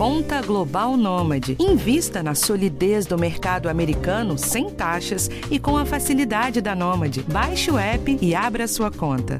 [0.00, 1.58] Conta Global Nômade.
[1.60, 7.22] Invista na solidez do mercado americano sem taxas e com a facilidade da Nômade.
[7.30, 9.38] Baixe o app e abra sua conta.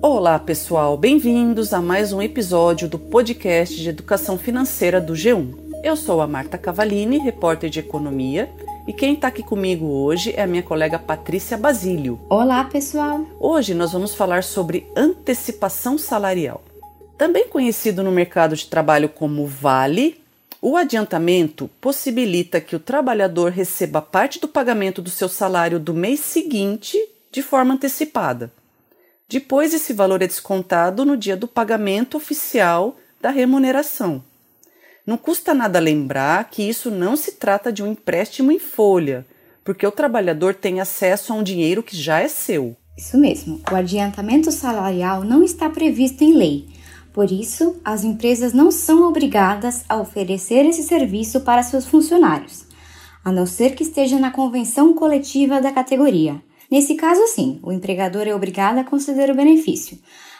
[0.00, 5.54] Olá, pessoal, bem-vindos a mais um episódio do podcast de educação financeira do G1.
[5.84, 8.48] Eu sou a Marta Cavalini, repórter de economia,
[8.86, 12.20] e quem está aqui comigo hoje é a minha colega Patrícia Basílio.
[12.28, 13.26] Olá, pessoal!
[13.40, 16.62] Hoje nós vamos falar sobre antecipação salarial.
[17.16, 20.20] Também conhecido no mercado de trabalho como Vale,
[20.60, 26.20] o adiantamento possibilita que o trabalhador receba parte do pagamento do seu salário do mês
[26.20, 26.98] seguinte
[27.30, 28.52] de forma antecipada.
[29.28, 34.22] Depois, esse valor é descontado no dia do pagamento oficial da remuneração.
[35.06, 39.26] Não custa nada lembrar que isso não se trata de um empréstimo em folha,
[39.62, 42.74] porque o trabalhador tem acesso a um dinheiro que já é seu.
[42.96, 46.68] Isso mesmo, o adiantamento salarial não está previsto em lei.
[47.12, 52.64] Por isso, as empresas não são obrigadas a oferecer esse serviço para seus funcionários,
[53.22, 56.42] a não ser que esteja na convenção coletiva da categoria.
[56.74, 59.96] Nesse caso, sim, o empregador é obrigado a conceder o benefício.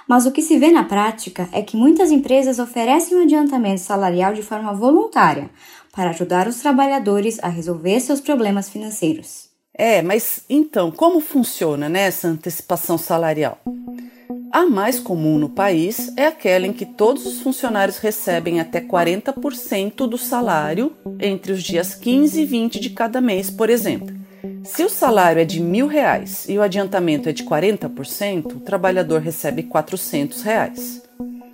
[0.09, 4.35] Mas o que se vê na prática é que muitas empresas oferecem um adiantamento salarial
[4.35, 5.49] de forma voluntária
[5.93, 9.49] para ajudar os trabalhadores a resolver seus problemas financeiros.
[9.73, 13.61] É, mas então, como funciona né, essa antecipação salarial?
[14.51, 20.09] A mais comum no país é aquela em que todos os funcionários recebem até 40%
[20.09, 24.24] do salário entre os dias 15 e 20 de cada mês, por exemplo.
[24.65, 29.21] Se o salário é de mil reais e o adiantamento é de 40%, o trabalhador
[29.21, 31.03] recebe 400 reais.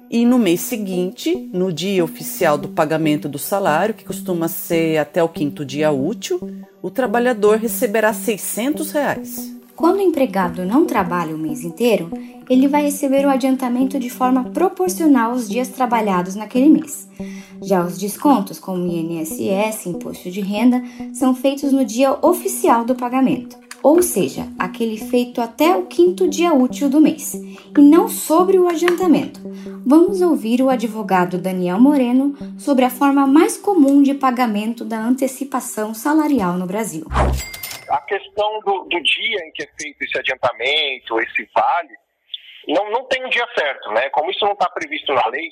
[0.09, 5.23] E no mês seguinte, no dia oficial do pagamento do salário, que costuma ser até
[5.23, 6.41] o quinto dia útil,
[6.81, 9.60] o trabalhador receberá 600 reais.
[9.81, 12.11] Quando o empregado não trabalha o mês inteiro,
[12.51, 17.09] ele vai receber o adiantamento de forma proporcional aos dias trabalhados naquele mês.
[17.63, 20.83] Já os descontos, como INSS, imposto de renda,
[21.15, 26.53] são feitos no dia oficial do pagamento, ou seja, aquele feito até o quinto dia
[26.53, 29.41] útil do mês, e não sobre o adiantamento.
[29.87, 35.95] Vamos ouvir o advogado Daniel Moreno sobre a forma mais comum de pagamento da antecipação
[35.95, 37.07] salarial no Brasil.
[37.91, 41.95] A questão do, do dia em que é feito esse adiantamento, esse vale,
[42.69, 44.09] não, não tem um dia certo, né?
[44.11, 45.51] Como isso não está previsto na lei,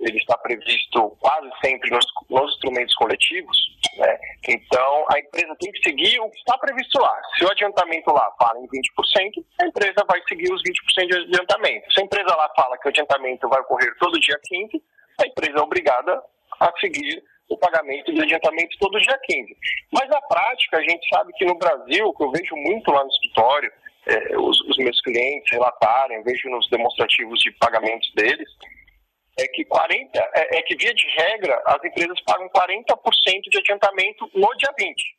[0.00, 3.56] ele está previsto quase sempre nos, nos instrumentos coletivos,
[3.96, 4.18] né?
[4.48, 7.20] então a empresa tem que seguir o que está previsto lá.
[7.36, 11.92] Se o adiantamento lá fala em 20%, a empresa vai seguir os 20% de adiantamento.
[11.92, 14.82] Se a empresa lá fala que o adiantamento vai ocorrer todo dia 15,
[15.20, 16.22] a empresa é obrigada
[16.60, 19.56] a seguir o pagamento de adiantamento todo dia 15.
[19.92, 23.10] Mas na prática, a gente sabe que no Brasil, que eu vejo muito lá no
[23.10, 23.72] escritório,
[24.06, 28.48] é, os, os meus clientes relatarem, vejo nos demonstrativos de pagamentos deles,
[29.38, 34.30] é que 40, é, é, que via de regra as empresas pagam 40% de adiantamento
[34.34, 35.18] no dia 20.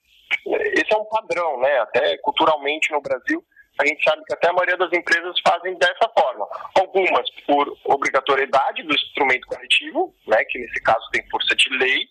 [0.76, 1.80] Esse é um padrão, né?
[1.80, 3.44] Até culturalmente no Brasil,
[3.80, 6.46] a gente sabe que até a maioria das empresas fazem dessa forma.
[6.78, 12.06] Algumas por obrigatoriedade do instrumento coletivo, né, que nesse caso tem força de lei,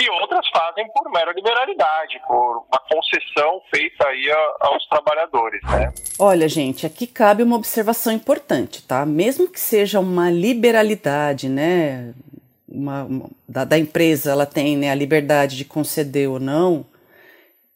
[0.00, 5.92] e outras fazem por mera liberalidade, por uma concessão feita aí aos trabalhadores, né?
[6.18, 9.04] Olha, gente, aqui cabe uma observação importante, tá?
[9.04, 12.14] Mesmo que seja uma liberalidade, né,
[12.68, 16.84] uma, uma da, da, empresa, ela tem né, a liberdade de conceder ou não,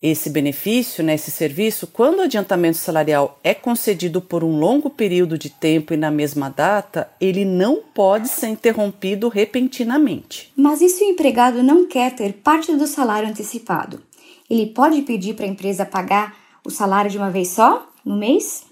[0.03, 5.39] esse benefício, né, esse serviço, quando o adiantamento salarial é concedido por um longo período
[5.39, 10.53] de tempo e na mesma data, ele não pode ser interrompido repentinamente.
[10.57, 14.03] Mas e se o empregado não quer ter parte do salário antecipado?
[14.51, 16.37] Ele pode pedir para a empresa pagar
[16.67, 18.65] o salário de uma vez só, no mês?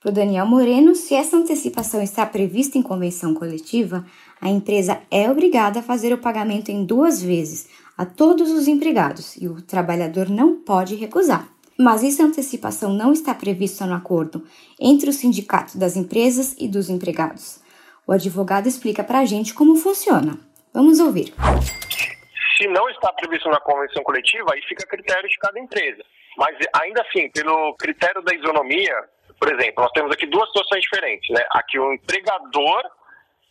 [0.00, 4.04] Para o Daniel Moreno, se essa antecipação está prevista em convenção coletiva,
[4.40, 9.36] a empresa é obrigada a fazer o pagamento em duas vezes a todos os empregados
[9.36, 11.48] e o trabalhador não pode recusar.
[11.78, 14.46] Mas essa antecipação não está prevista no acordo
[14.80, 17.60] entre o sindicato das empresas e dos empregados.
[18.06, 20.38] O advogado explica para a gente como funciona.
[20.72, 21.34] Vamos ouvir.
[22.56, 26.02] Se não está previsto na convenção coletiva, aí fica a critério de cada empresa.
[26.36, 28.94] Mas ainda assim, pelo critério da isonomia,
[29.38, 31.44] por exemplo, nós temos aqui duas situações diferentes, né?
[31.52, 32.82] Aqui o empregador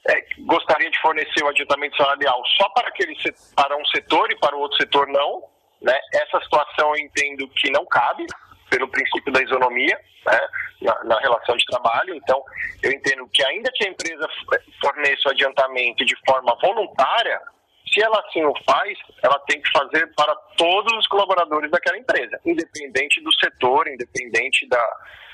[0.10, 3.16] é, gostaria de fornecer o adiantamento salarial só para, aquele,
[3.56, 5.44] para um setor e para o outro setor não.
[5.82, 5.98] Né?
[6.14, 8.26] Essa situação eu entendo que não cabe,
[8.70, 10.40] pelo princípio da isonomia né?
[10.82, 12.16] na, na, relação de trabalho.
[12.16, 12.44] Então,
[12.82, 14.28] eu entendo que ainda que a empresa
[14.82, 17.40] forneça o adiantamento de forma voluntária,
[17.94, 22.40] Se ela assim o faz, ela tem que fazer para todos os colaboradores daquela empresa,
[22.44, 24.84] independente do setor, independente da,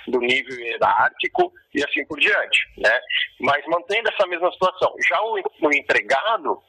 [0.09, 2.99] do nível hierárquico e assim por diante, né?
[3.39, 4.93] Mas mantendo essa mesma situação.
[5.07, 6.61] Já o, o empregado,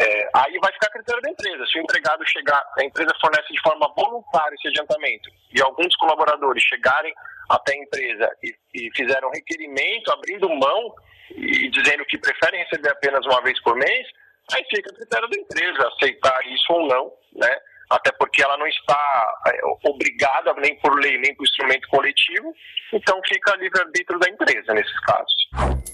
[0.00, 1.66] é, aí vai ficar a critério da empresa.
[1.66, 6.62] Se o empregado chegar, a empresa fornece de forma voluntária esse adiantamento e alguns colaboradores
[6.62, 7.12] chegarem
[7.48, 10.94] até a empresa e, e fizeram requerimento, abrindo mão
[11.30, 14.06] e dizendo que preferem receber apenas uma vez por mês,
[14.52, 17.58] aí fica a critério da empresa aceitar isso ou não, né?
[17.90, 22.54] Até porque ela não está é, obrigada nem por lei nem por instrumento coletivo,
[22.92, 25.48] então fica livre-arbítrio da empresa nesses casos.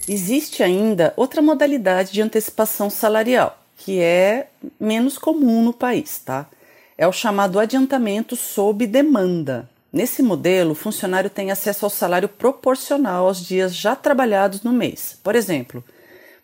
[0.07, 4.47] Existe ainda outra modalidade de antecipação salarial, que é
[4.79, 6.47] menos comum no país, tá?
[6.97, 9.69] É o chamado adiantamento sob demanda.
[9.91, 15.17] Nesse modelo, o funcionário tem acesso ao salário proporcional aos dias já trabalhados no mês.
[15.23, 15.81] Por exemplo,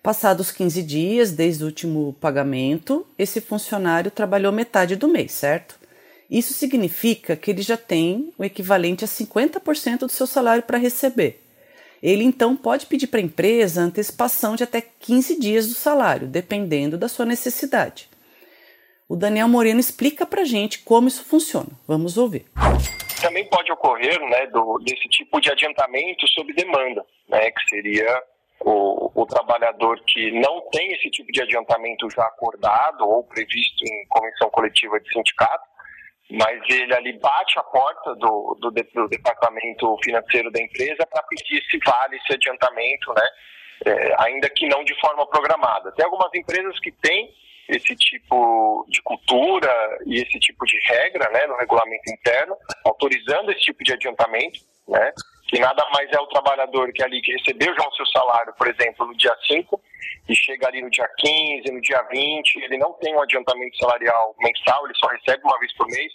[0.02, 5.80] passados 15 dias desde o último pagamento, esse funcionário trabalhou metade do mês, certo?
[6.30, 11.44] Isso significa que ele já tem o equivalente a 50% do seu salário para receber.
[12.02, 16.98] Ele então pode pedir para a empresa antecipação de até 15 dias do salário, dependendo
[16.98, 18.10] da sua necessidade.
[19.08, 21.68] O Daniel Moreno explica para a gente como isso funciona.
[21.86, 22.46] Vamos ouvir.
[23.22, 28.24] Também pode ocorrer né, do, desse tipo de adiantamento sob demanda, né, que seria
[28.64, 34.06] o, o, trabalhador que não tem esse tipo de adiantamento já acordado ou previsto em
[34.08, 35.70] convenção coletiva de sindicato,
[36.30, 41.62] mas ele ali bate a porta do, do, do departamento financeiro da empresa para pedir
[41.70, 43.24] se vale esse adiantamento, né?
[43.84, 45.92] É, ainda que não de forma programada.
[45.94, 47.34] Tem algumas empresas que têm
[47.68, 49.72] esse tipo de cultura
[50.06, 52.56] e esse tipo de regra né, no regulamento interno,
[52.86, 55.12] autorizando esse tipo de adiantamento, né,
[55.52, 58.68] que nada mais é o trabalhador que ali que recebeu já o seu salário, por
[58.70, 59.82] exemplo, no dia 5,
[60.30, 64.34] e chega ali no dia 15, no dia 20, ele não tem um adiantamento salarial
[64.40, 66.12] mensal, ele só recebe uma vez por mês,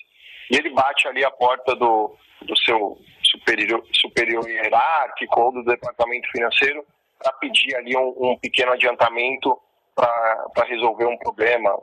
[0.50, 6.30] e ele bate ali a porta do, do seu superior, superior hierárquico ou do departamento
[6.30, 6.82] financeiro
[7.18, 9.58] para pedir ali um, um pequeno adiantamento
[9.96, 11.74] para resolver um problema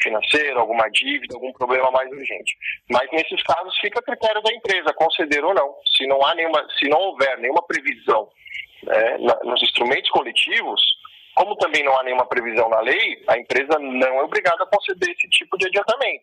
[0.00, 2.56] financeiro, alguma dívida, algum problema mais urgente.
[2.88, 5.74] Mas nesses casos fica a critério da empresa conceder ou não.
[5.96, 8.28] Se não há nenhuma, se não houver nenhuma previsão
[8.84, 10.80] né, nos instrumentos coletivos,
[11.34, 15.10] como também não há nenhuma previsão na lei, a empresa não é obrigada a conceder
[15.10, 16.22] esse tipo de adiantamento.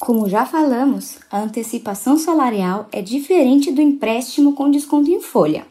[0.00, 5.66] Como já falamos, a antecipação salarial é diferente do empréstimo com desconto em folha.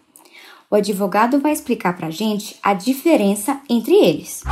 [0.69, 4.43] O advogado vai explicar para a gente a diferença entre eles.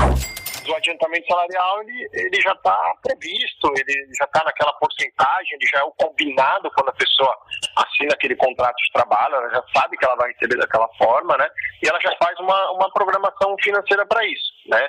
[0.65, 5.79] O adiantamento salarial ele, ele já está previsto, ele já está naquela porcentagem, ele já
[5.79, 7.35] é o combinado quando a pessoa
[7.75, 11.47] assina aquele contrato de trabalho, ela já sabe que ela vai receber daquela forma, né?
[11.83, 14.87] E ela já faz uma, uma programação financeira para isso, né?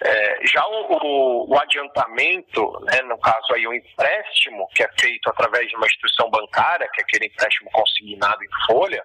[0.00, 5.28] É, já o, o, o, adiantamento, né, no caso aí o empréstimo, que é feito
[5.28, 9.04] através de uma instituição bancária, que é aquele empréstimo consignado em folha,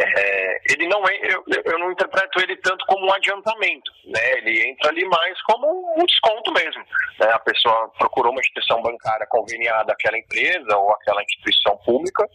[0.00, 4.38] é, ele não é, eu, eu, não interpreto ele tanto como um adiantamento, né?
[4.38, 6.82] Ele entra ali mais como um desconto mesmo.
[7.18, 7.28] Né?
[7.32, 12.28] A pessoa procurou uma instituição bancária conveniada àquela empresa ou àquela instituição pública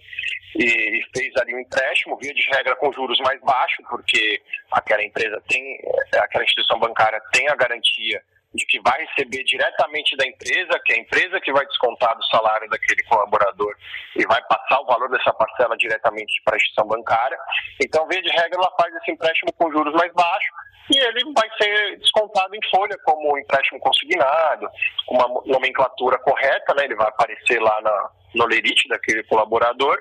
[0.56, 5.42] e fez ali um empréstimo, via de regra com juros mais baixos, porque aquela empresa
[5.48, 5.80] tem,
[6.16, 8.22] aquela instituição bancária tem a garantia
[8.54, 12.24] de que vai receber diretamente da empresa, que é a empresa que vai descontar do
[12.26, 13.76] salário daquele colaborador
[14.16, 17.38] e vai passar o valor dessa parcela diretamente para a instituição bancária.
[17.82, 20.52] Então, via de regra, ela faz esse empréstimo com juros mais baixos
[20.92, 24.70] e ele vai ser descontado em folha como empréstimo consignado,
[25.06, 26.84] com uma nomenclatura correta, né?
[26.86, 29.98] ele vai aparecer lá na, no lerite daquele colaborador.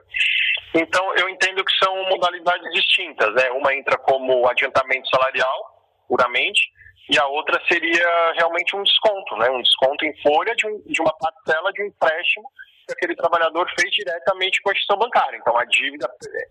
[0.75, 3.33] Então, eu entendo que são modalidades distintas.
[3.35, 3.51] Né?
[3.53, 6.73] Uma entra como adiantamento salarial, puramente,
[7.09, 9.51] e a outra seria realmente um desconto, né?
[9.51, 12.45] um desconto em folha de, um, de uma parcela de um empréstimo
[12.87, 15.37] que aquele trabalhador fez diretamente com a instituição bancária.
[15.37, 16.11] Então a dívida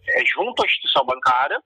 [0.10, 1.62] é junto à instituição bancária,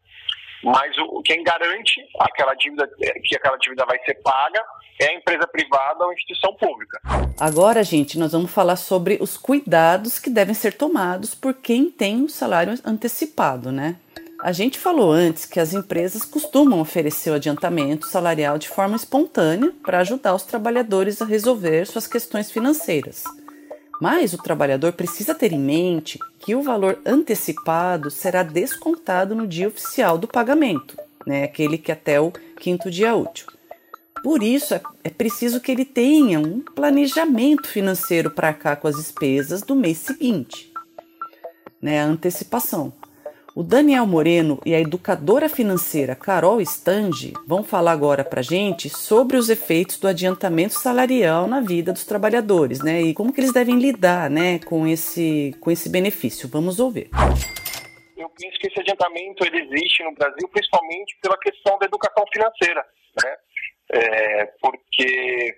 [0.64, 2.90] mas o, quem garante aquela dívida,
[3.24, 4.64] que aquela dívida vai ser paga
[5.00, 7.00] é a empresa privada ou a instituição pública.
[7.40, 12.24] Agora, gente, nós vamos falar sobre os cuidados que devem ser tomados por quem tem
[12.24, 13.98] o salário antecipado, né?
[14.46, 19.74] A gente falou antes que as empresas costumam oferecer o adiantamento salarial de forma espontânea
[19.82, 23.24] para ajudar os trabalhadores a resolver suas questões financeiras.
[24.00, 29.68] Mas o trabalhador precisa ter em mente que o valor antecipado será descontado no dia
[29.68, 33.48] oficial do pagamento, né, aquele que até o quinto dia útil.
[34.24, 38.96] Por isso, é, é preciso que ele tenha um planejamento financeiro para cá com as
[38.96, 40.72] despesas do mês seguinte,
[41.82, 42.94] né, a antecipação.
[43.58, 49.38] O Daniel Moreno e a educadora financeira Carol Stange vão falar agora para gente sobre
[49.38, 53.02] os efeitos do adiantamento salarial na vida dos trabalhadores, né?
[53.02, 56.50] E como que eles devem lidar, né, com esse, com esse benefício.
[56.50, 57.10] Vamos ouvir.
[58.18, 62.86] Eu penso que esse adiantamento ele existe no Brasil principalmente pela questão da educação financeira,
[63.24, 63.38] né?
[63.94, 65.56] É, porque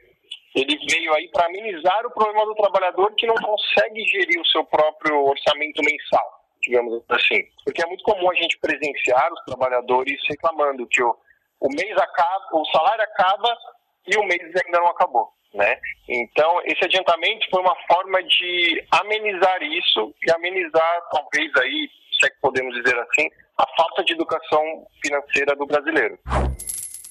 [0.54, 4.64] ele veio aí para amenizar o problema do trabalhador que não consegue gerir o seu
[4.66, 6.37] próprio orçamento mensal
[6.68, 7.42] digamos assim.
[7.64, 11.16] Porque é muito comum a gente presenciar os trabalhadores reclamando que o,
[11.62, 13.58] o mês acaba, o salário acaba
[14.06, 15.30] e o mês ainda não acabou.
[15.54, 15.80] Né?
[16.10, 22.30] Então, esse adiantamento foi uma forma de amenizar isso e amenizar, talvez aí, se é
[22.30, 26.20] que podemos dizer assim, a falta de educação financeira do brasileiro.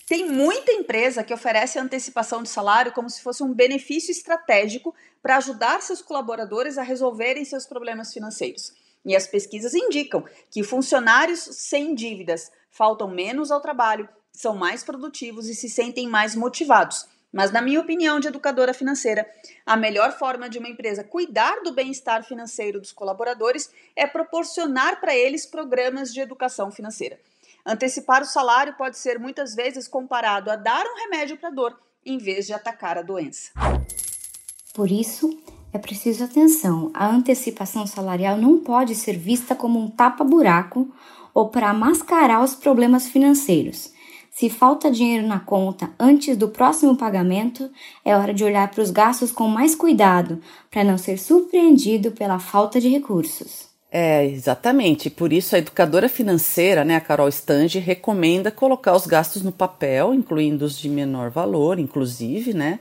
[0.06, 5.38] Tem muita empresa que oferece antecipação de salário como se fosse um benefício estratégico para
[5.38, 8.85] ajudar seus colaboradores a resolverem seus problemas financeiros.
[9.06, 15.48] E as pesquisas indicam que funcionários sem dívidas faltam menos ao trabalho, são mais produtivos
[15.48, 17.06] e se sentem mais motivados.
[17.32, 19.26] Mas, na minha opinião de educadora financeira,
[19.64, 25.14] a melhor forma de uma empresa cuidar do bem-estar financeiro dos colaboradores é proporcionar para
[25.14, 27.18] eles programas de educação financeira.
[27.64, 32.18] Antecipar o salário pode ser muitas vezes comparado a dar um remédio para dor, em
[32.18, 33.50] vez de atacar a doença.
[34.75, 35.42] Por isso,
[35.76, 36.90] é preciso atenção.
[36.92, 40.88] A antecipação salarial não pode ser vista como um tapa-buraco
[41.33, 43.92] ou para mascarar os problemas financeiros.
[44.30, 47.71] Se falta dinheiro na conta antes do próximo pagamento,
[48.04, 50.40] é hora de olhar para os gastos com mais cuidado,
[50.71, 53.68] para não ser surpreendido pela falta de recursos.
[53.90, 55.09] É, exatamente.
[55.09, 60.12] Por isso a educadora financeira, né, a Carol Stange, recomenda colocar os gastos no papel,
[60.12, 62.78] incluindo os de menor valor, inclusive, né,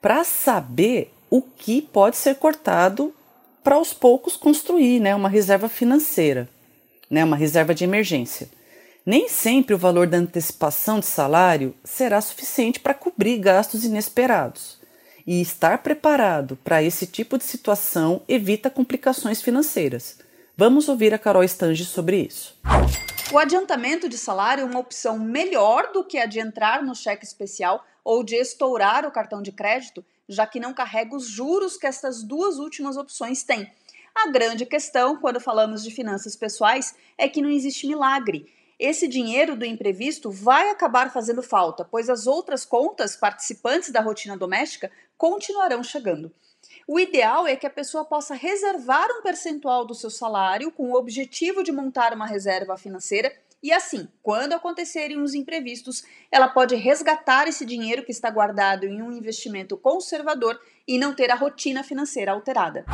[0.00, 3.14] para saber o que pode ser cortado
[3.62, 6.48] para aos poucos construir né, uma reserva financeira,
[7.10, 8.48] né, uma reserva de emergência.
[9.04, 14.80] Nem sempre o valor da antecipação de salário será suficiente para cobrir gastos inesperados.
[15.26, 20.18] E estar preparado para esse tipo de situação evita complicações financeiras.
[20.56, 22.56] Vamos ouvir a Carol Stange sobre isso.
[23.32, 27.24] O adiantamento de salário é uma opção melhor do que a de entrar no cheque
[27.24, 31.86] especial ou de estourar o cartão de crédito já que não carrega os juros que
[31.86, 33.70] essas duas últimas opções têm.
[34.14, 38.50] A grande questão, quando falamos de finanças pessoais, é que não existe milagre.
[38.78, 44.36] Esse dinheiro do imprevisto vai acabar fazendo falta, pois as outras contas participantes da rotina
[44.36, 46.32] doméstica continuarão chegando.
[46.86, 50.96] O ideal é que a pessoa possa reservar um percentual do seu salário com o
[50.96, 57.48] objetivo de montar uma reserva financeira e assim, quando acontecerem os imprevistos, ela pode resgatar
[57.48, 62.32] esse dinheiro que está guardado em um investimento conservador e não ter a rotina financeira
[62.32, 62.84] alterada.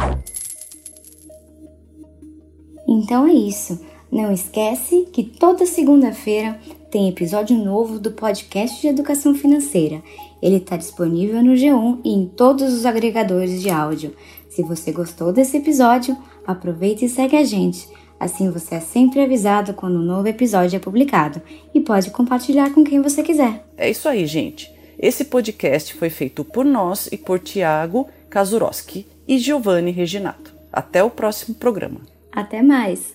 [2.88, 3.84] Então é isso.
[4.10, 10.02] Não esquece que toda segunda-feira tem episódio novo do podcast de educação financeira.
[10.42, 14.14] Ele está disponível no G1 e em todos os agregadores de áudio.
[14.50, 16.16] Se você gostou desse episódio,
[16.46, 17.88] aproveite e segue a gente.
[18.22, 21.42] Assim você é sempre avisado quando um novo episódio é publicado
[21.74, 23.66] e pode compartilhar com quem você quiser.
[23.76, 24.72] É isso aí, gente.
[24.96, 30.54] Esse podcast foi feito por nós e por Tiago Kazuroski e Giovanni Reginato.
[30.72, 32.00] Até o próximo programa.
[32.32, 33.12] Até mais!